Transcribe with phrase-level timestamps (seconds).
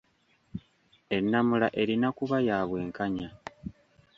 [1.17, 3.29] Ennamula erina kuba ya bwenkanya.